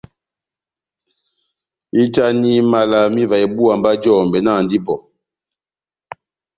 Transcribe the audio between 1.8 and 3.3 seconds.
Ehitani mala má